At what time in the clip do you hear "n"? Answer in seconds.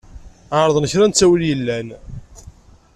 1.07-1.11